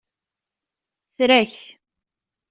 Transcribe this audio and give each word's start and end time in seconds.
Tra-k! 1.15 1.53